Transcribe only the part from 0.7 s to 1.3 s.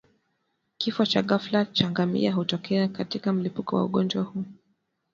Kifo cha